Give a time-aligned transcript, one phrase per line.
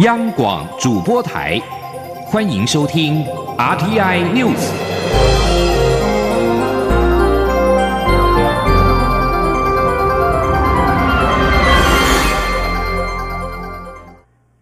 [0.00, 1.60] 央广主播台，
[2.26, 3.24] 欢迎收听
[3.56, 4.54] RTI News。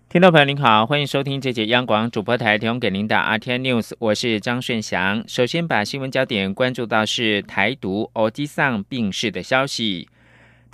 [0.09, 5.23] 听众朋友您好，欢迎收听这节央广主播台提供给您的 RTI News，我是张顺祥。
[5.29, 10.09] 首先把新闻焦点关注到是台独欧基桑病逝的消息。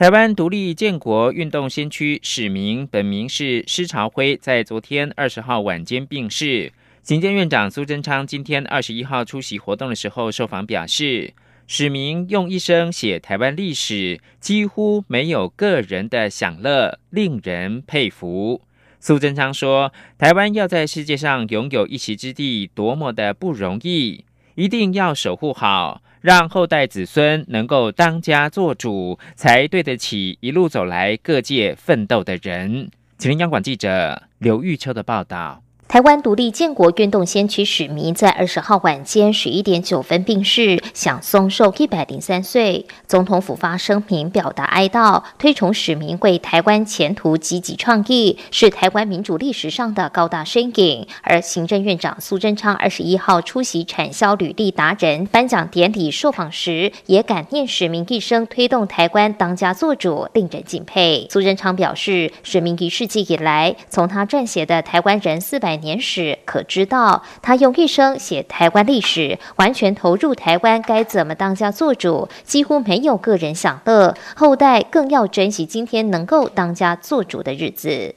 [0.02, 6.72] 台湾独立建国运动先驱史明，本名是施朝辉，在昨天二十号晚间病逝。
[7.04, 11.32] 行政院长苏贞昌今天二十一号出席活动的时候受访表示，
[11.68, 18.60] 史明用一生写台湾历史，几乎没有个人的享乐，令人佩服。
[18.98, 26.02] 苏贞昌说，台湾要在世界上拥有一席之地，多么的不容易，一定要守护好。
[26.20, 32.88] 让后代子孙能够当家做主，才对得起一路走来各界奋斗的人。
[33.18, 35.62] 请听央广记者刘玉秋的报道。
[35.92, 42.86] 台湾独立建国运动先驱史明在二十号晚间十一点九分病逝，享寿一百零三岁。
[43.06, 51.06] 总统府发声明表达哀悼，推崇史明为台湾前途积极创意，是台湾民主历史上的高大身影。
[51.20, 61.26] 而行政院长苏贞昌二十一号出席产销履历达人颁奖典礼受访时，也感念史明一生推动台湾当家作主，令人敬佩。
[61.30, 65.76] 苏贞昌表示，史明一世纪以来，从他撰写的《台湾人四百》。
[65.82, 74.14] 年史可知道，他用一生写台湾历史，完全投入台湾该怎么当家做主，几乎没有个人享乐。
[74.34, 78.14] 后代更要珍惜今天能够当家做主的日子。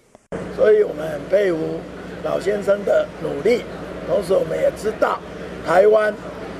[0.56, 1.82] 所以我们很佩服
[2.24, 3.64] 老先生的努力，
[4.08, 5.20] 同时我们也知道，
[5.66, 6.14] 台湾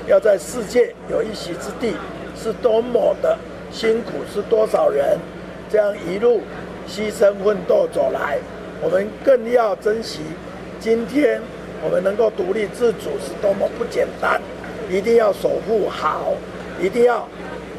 [0.06, 1.94] 要在世界有一席之地，
[2.36, 3.38] 是多么的
[3.70, 5.18] 辛苦，是多少人
[5.70, 6.42] 这样一路
[6.88, 8.38] 牺牲奋斗走来，
[8.82, 10.20] 我们更要珍惜。
[10.78, 11.40] 今天
[11.82, 14.40] 我们能够独立自主是多么不简单，
[14.90, 16.32] 一定要守护好，
[16.80, 17.26] 一定要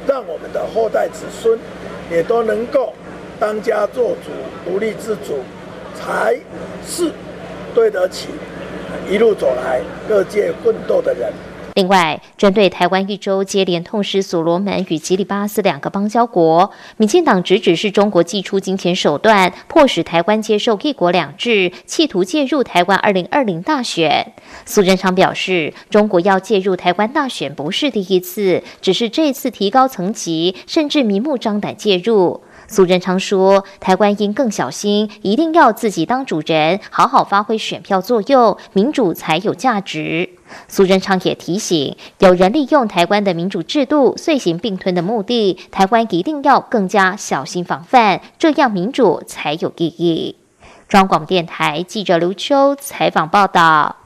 [0.08, 1.58] 让我们的后代子孙
[2.12, 2.94] 也都能够
[3.40, 4.32] 当家做主、
[4.66, 5.40] 独立自主，
[5.96, 6.38] 才
[6.86, 7.12] 是
[7.74, 8.30] 对得起
[9.10, 11.32] 一路走来各界奋斗的人。
[11.78, 24.34] 另外，针对台湾一周接连痛失所罗门与吉里巴斯两个邦交国，民进党直指是中国祭出金钱手段，迫使台湾接受一国两制，企图介入台湾二零二零大选。
[24.66, 32.42] 苏贞昌表示，中国要介入台湾大选不是第一次，只是这次提高层级，甚至明目张胆介入。
[32.68, 40.30] 苏贞昌说：“台湾应更小心，一定要自己当主人，好好发挥选票作用，民主才有价值。”
[40.68, 50.36] 苏贞昌也提醒，有人利用台湾的民主制度遂行并吞的目的，台湾一定要更加小心防范，这样民主才有意义。
[50.88, 53.98] 中广电台记者刘秋采访报道。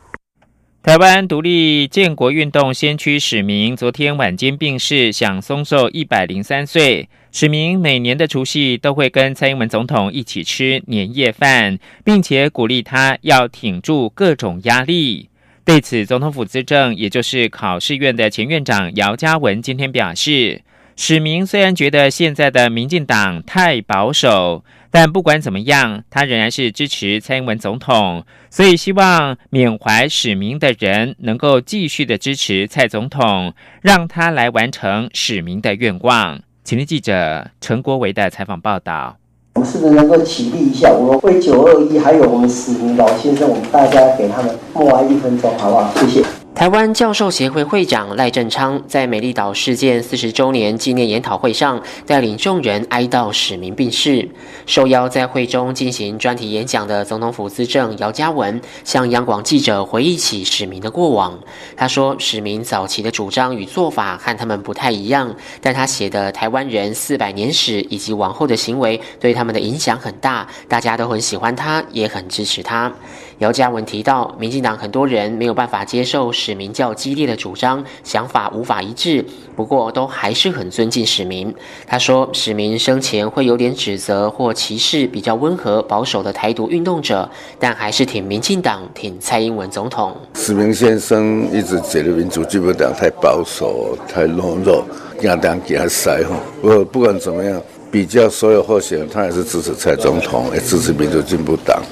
[0.83, 7.07] 台湾独立建国运动先驱史明昨天晚间病逝，享松寿一百零三岁。
[7.31, 15.29] 史明每年的除夕都会跟蔡英文总统一起吃年夜饭，并且鼓励他要挺住各种压力。
[15.63, 20.61] 对此，总统府资政，也就是考试院的前院长姚嘉文今天表示，
[20.97, 24.63] 史明虽然觉得现在的民进党太保守。
[24.93, 36.41] 但不管怎么样，他仍然是支持蔡英文总统，所以希望缅怀史明的人能够继续的支持蔡总统，让他来完成使命的愿望。
[36.63, 39.17] 请听记者陈国维的采访报道。
[39.55, 40.89] 我们是不是能够起立一下？
[40.91, 45.91] 我们为九二一还有我们史明老先生，我们大家给他们默哀一分钟，好不好？
[45.95, 46.40] 谢谢。
[46.61, 54.29] 台湾教授协会会长赖振昌在美丽岛事件四十周年纪念研讨会上，带领众人哀悼史明病逝。
[54.67, 61.39] 受邀在会中进行专题演讲的总统府资政姚嘉文，向央广记者回忆起史明的过往。
[61.75, 72.93] 他说，史明早期的主张与做法和他们不太一样，但他写的《台湾人四百年史》以及往后的行为，对他们的影响很大，大家都很喜欢他，也很支持他。
[73.41, 81.51] 姚嘉文提到，民进党很多人没有办法接受史明较激烈的主张，想法无法一致，不过都还是很尊敬史明。
[81.87, 87.27] 他说，史明生前会有点指责或歧视比较温和保守的台独运动者，
[87.57, 90.15] 但还是挺民进党，挺蔡英文总统。
[90.35, 94.85] 史明先生一直觉得民主基本党太保守、太懦弱，
[95.21, 96.23] 压当压塞。
[96.61, 97.59] 不不管怎么样。
[97.91, 101.83] 比较所有候选人，他还是支持蔡总统，也支持民主进步党。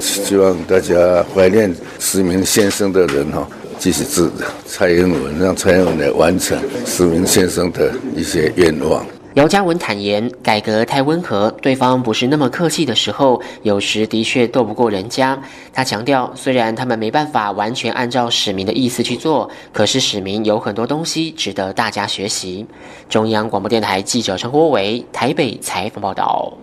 [0.00, 3.46] 希望大家怀念史明先生的人哈，
[3.78, 4.30] 继续支
[4.66, 9.04] 蔡英文，让蔡英文来完成史明先生的一些愿望。
[9.34, 15.36] 姚嘉文坦言，改革太温和，对方不是那么客气的时候，有时的确斗不过人家。
[15.72, 22.64] 他强调，虽然他们没办法完全按照史明的意思去做，可是史明有很多东西值得大家学习。
[23.08, 26.56] 中央广播电台记者陈国伟台北采访报道。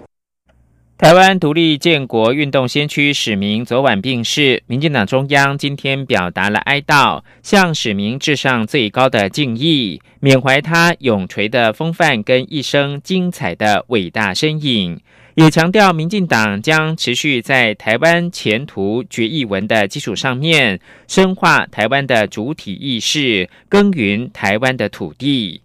[1.02, 15.02] 台湾独立建国运动先驱史明昨晚病逝，民进党中央今天表达了哀悼，向史明致上最高的敬意，缅怀他永垂的风范跟一生精彩的伟大身影，
[15.34, 25.64] 也强调民进党将持续在台湾前途决议文的基础上面，深化台湾的主体意识，耕耘台湾的土地。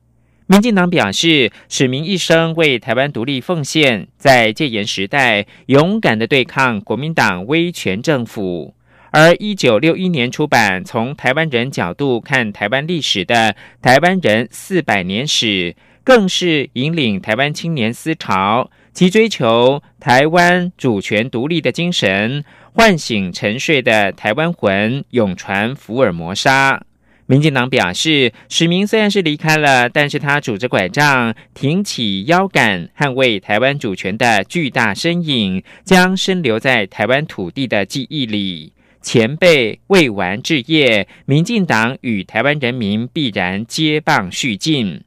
[0.48, 8.72] 民进党表示，史明一生为台湾独立奉献，在戒严时代勇敢的对抗国民党威权政府。
[9.10, 13.34] 而一九六一年出版从台湾人角度看台湾历史的
[13.82, 15.72] 《台湾人四百年史》，
[16.04, 26.80] 更是引领台湾青年思潮，其追求台湾主权独立的精神，唤醒沉睡的台湾魂，永传福尔摩沙。
[27.26, 38.72] 民进党表示，史明虽然是离开了，但是他拄着拐杖，挺起腰杆，捍卫台湾主权的巨大身影，将深留在台湾土地的记忆里。
[39.02, 45.00] 前辈未完置业，民进党与台湾人民必然接棒续进。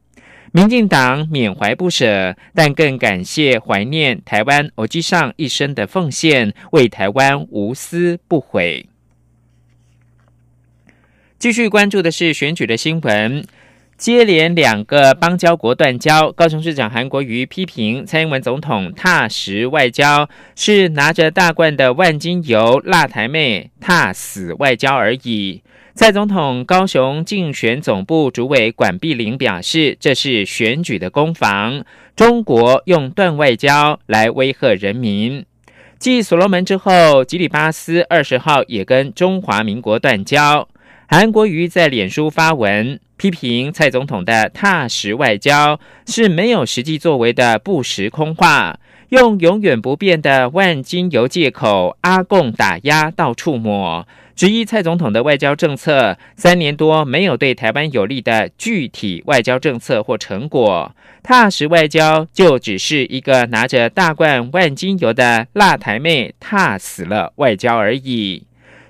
[0.51, 8.87] 民进党缅怀不舍，但更感谢怀念台湾欧基上一生的奉献，为台湾无私不悔。
[11.39, 13.45] 继续关注的是选举的新闻，
[13.97, 16.33] 接连两个邦交国断交。
[16.33, 20.27] 高雄市长韩国瑜批评蔡英文总统踏实外交，
[20.57, 25.63] 是拿着大罐的万金油辣台妹踏死外交而已。
[25.95, 31.85] 蔡总统高雄竞选总部主委管碧玲表示，这是选举的攻防，
[32.17, 35.45] 中国用断外交来威吓人民。
[35.97, 40.67] 继所罗门之后，吉里巴斯二十号也跟中华民国断交。
[41.11, 48.79] 韩国瑜在脸书发文批评蔡总统的踏实外交是没有实际作为的不实空话，
[49.09, 68.43] 用永远不变的万金油借口，阿共打压到处抹，质疑蔡总统的外交政策三年多没有对台湾有利的具体外交政策或成果，踏实外交就只是一个拿着大罐万金油的辣台妹踏死了外交而已。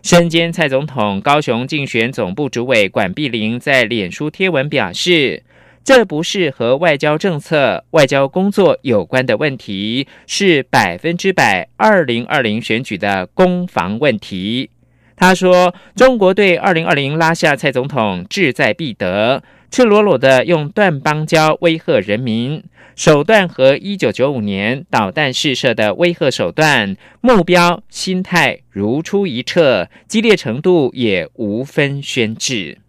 [0.10, 5.44] 身兼蔡总统高雄竞选总部主委管碧玲在脸书贴文表示，
[5.84, 14.72] 这不是和外交政策、外交工作有关的问题，是百分之百二零二零选举的攻防问题。
[15.16, 22.64] 他说，中国对二零二零拉下蔡总统志在必得，赤裸裸的用断邦交威吓人民。
[22.96, 32.80] 手段和一九九五年导弹试射的威吓手段，目标心态如出一辙，激烈程度也无分轩轾。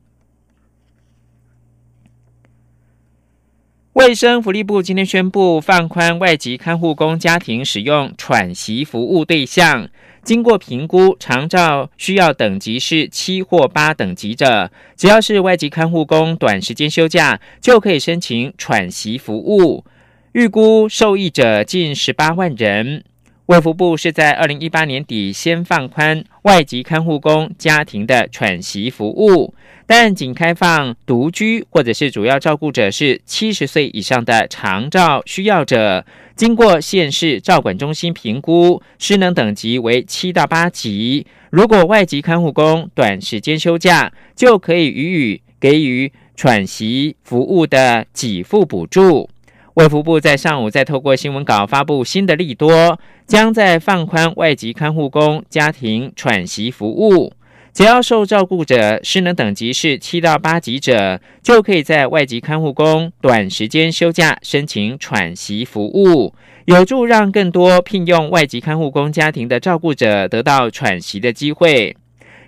[3.93, 9.89] 卫生福利部今天宣布放宽外籍看护工家庭使用喘息服务对象，
[10.23, 19.85] 经过评估，长照需要等级是七或八等级者，只要是外籍看护工短时间休假，就可以申请喘息服务。
[20.33, 23.03] 预估受益者近十八万人。
[23.51, 29.53] 卫福部是在二零一八年底先放宽外籍看护工家庭的喘息服务，
[29.89, 41.27] 但仅开放独居或者是主要照顾者是七十岁以上的长照需要者，经过县市照管中心评估，失能等级为七到八级。
[41.51, 49.29] 如果外籍看护工短时间休假，就可以予以给予喘息服务的给付补助。
[49.75, 57.33] 卫福部在上午再透过新闻稿发布新的利多，将在放宽外籍看护工家庭喘息服务，
[57.73, 66.35] 只要受照顾者失能等级是七到八级者，就可以在外籍看护工短时间休假申请喘息服务，
[66.65, 71.97] 有助让更多聘用外籍看护工家庭的照顾者得到喘息的机会。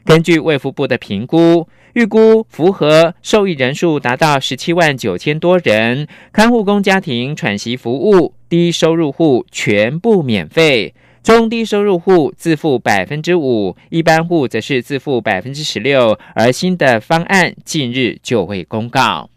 [0.05, 1.69] 根据卫福部的评估。
[1.95, 16.19] 预估符合受益人数达到十七万九千多人，看护工家庭喘息服务，低收入户全部免费，中低收入户自付百分之五，一般户则是自付百分之十六。
[16.35, 19.29] 而新的方案近日就会公告。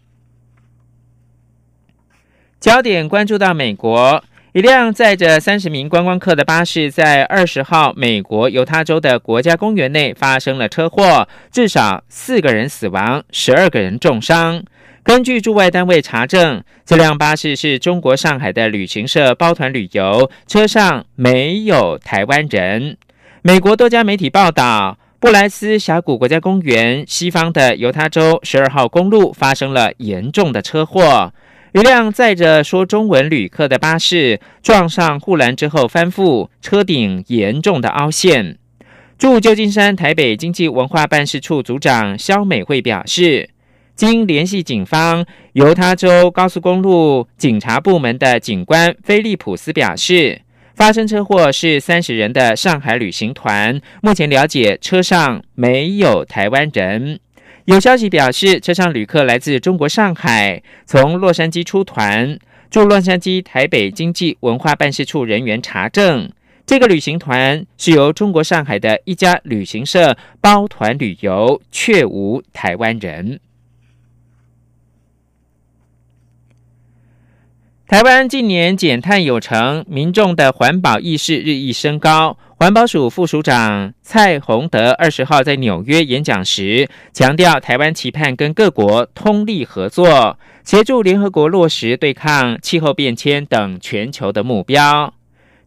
[2.60, 4.24] 焦点关注到美国。
[4.56, 14.64] 一辆载着三十名观光客的巴士在二十号美国犹他州的国家公园内发生了车祸，至少四个人死亡，十二个人重伤。
[15.04, 22.96] 根据驻外单位查证，这辆巴士是中国上海的旅行社包团旅游，车上没有台湾人。
[23.42, 31.34] 美国多家媒体报道，布莱斯峡谷国家公园西方的犹他州十二号公路发生了严重的车祸，
[31.76, 38.58] 一辆载着说中文旅客的巴士撞上护栏之后翻覆，车顶严重的凹陷。
[39.18, 43.50] 驻旧金山台北经济文化办事处组长肖美惠表示。
[43.94, 50.42] 经联系警方，犹他州高速公路警察部门的警官菲利普斯表示，
[50.76, 53.82] 发生车祸是三十人的上海旅行团。
[54.02, 57.20] 目前了解，车上没有台湾人。
[57.66, 62.38] 有消息表示，车上旅客来自中国上海，从洛杉矶出团。
[62.70, 66.32] 驻洛杉矶台北经济文化办事处人员查证，
[66.66, 73.40] 这个旅行团是由中国上海的一家旅行社包团旅游，却无台湾人。
[77.88, 82.38] 台湾近年减碳有成，民众的环保意识日益升高。
[82.58, 95.14] 环保署副署长蔡洪德二十号在纽约演讲时强调，台湾期盼跟各国通力合作，协助联合国落实对抗气候变迁等全球的目标。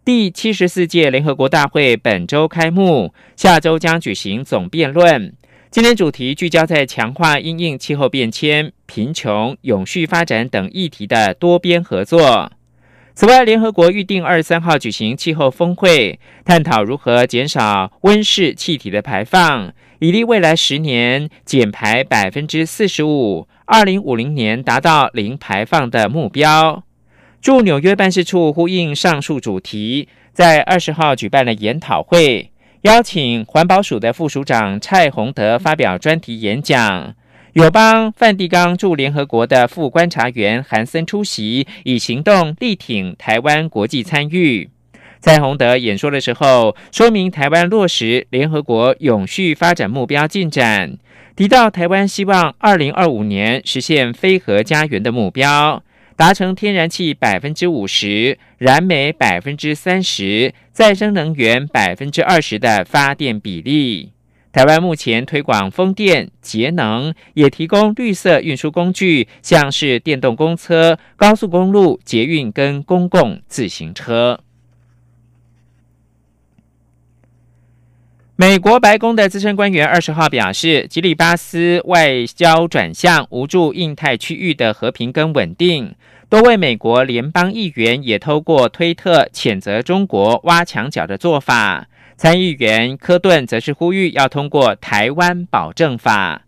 [0.02, 5.34] 第七十四届联合国大会本周开幕，下周将举行总辩论。
[5.70, 12.50] 今天主题聚焦在强化因应气候变迁、贫穷、永续发展等议题的多边合作。
[13.18, 26.84] 此外，联合国预定二十三号举行气候峰会，探讨如何减少温室气体的排放，以利未来十年减排百分之四十五，二零五零年达到零排放的目标。
[27.40, 32.52] 驻纽约办事处呼应上述主题，在二十号举办了研讨会。
[32.82, 37.16] 邀请环保署的副署长蔡洪德发表专题演讲，
[37.54, 44.68] 友邦梵蒂冈驻联合国的副观察员韩森出席，以行动力挺台湾国际参与。
[45.18, 50.98] 蔡洪德演说的时候，说明台湾落实联合国永续发展目标进展，
[51.34, 55.82] 提到台湾希望二零二五年实现非核家园的目标。
[56.16, 64.10] 达成天然气百分之五十、燃煤百分之三十、再生能源百分之二十的发电比例。
[64.50, 74.40] 台湾目前推广风电、节能，也提供绿色运输工具，像是电动公车、高速公路、捷运跟公共自行车。
[78.36, 85.94] 美国白宫的资深官员二十号表示，吉里巴斯外交转向无助印太区域的和平跟稳定。
[86.28, 91.88] 多位美国联邦议员也透过推特谴责中国挖墙脚的做法。
[92.18, 96.42] 参议员科顿则是呼吁要通过台湾保证法。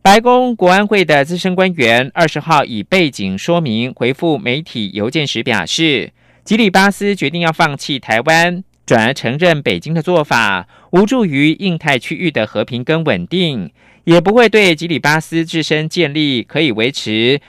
[0.00, 6.12] 白宫国安会的资深官员二十号以背景说明回复媒体邮件时表示，
[6.44, 8.62] 吉里巴斯决定要放弃台湾。
[8.86, 13.72] 转而承认北京的做法无助于印太区域的和平跟稳定，
[14.04, 17.40] 也不会对吉里巴斯自身建立可以维持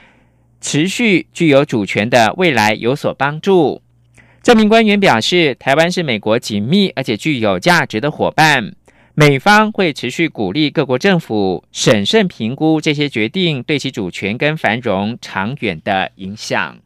[0.60, 3.82] 持续具有主权的未来有所帮助。
[4.42, 8.72] 这名官员表示，台湾是美国紧密而且具有价值的伙伴，
[9.14, 16.78] 美方会持续鼓励各国政府审慎评估这些决定对其主权跟繁荣长远的影响。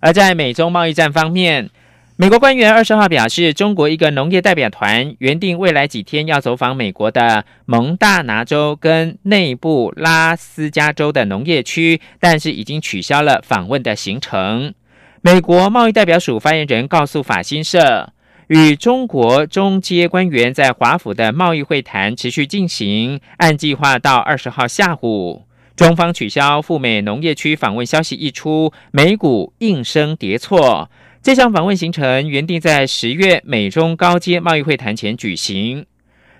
[0.00, 1.70] 而在美中贸易战方面，
[2.16, 14.74] 美国官员二十号表示，中国一个农业代表团原定未来几天要走访美国的蒙大拿州跟内部拉斯加州的农业区，但是已经取消了访问的行程。
[15.22, 18.14] 美国贸易代表署发言人告诉法新社，
[18.46, 25.42] 与中国中阶官员在华府的贸易会谈持续进行，按计划到二十号下午，
[25.76, 30.90] 中方取消赴美农业区访问消息一出，美股应声跌挫。
[31.22, 35.84] 这项访问行程原定在十月美中高阶贸易会谈前举行。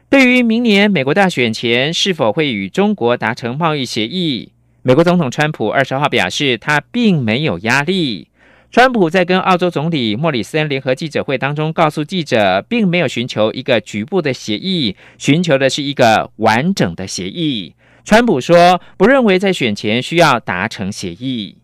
[0.08, 8.28] 对于明年美国大选前是否会与中国达成贸易协议，美国总统川普二十号表示，他并没有压力。
[8.72, 17.74] 川普在跟澳洲总理莫里森联合记者会当中告诉记者，并没有寻求一个局部的协议，寻求的是一个完整的协议。
[18.04, 21.58] 川普说，不认为在选前需要达成协议。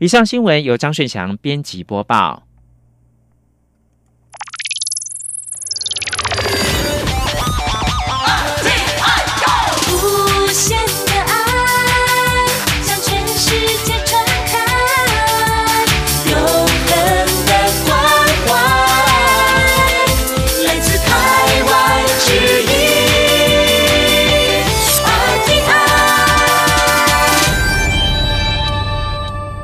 [0.00, 2.46] 以上新闻由张顺祥编辑播报。